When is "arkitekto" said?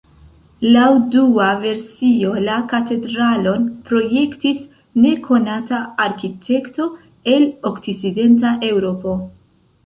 6.07-6.89